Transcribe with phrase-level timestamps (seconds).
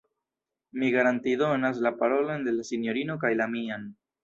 [0.83, 3.89] Mi garantidonas la parolon de la sinjorino kaj la mian.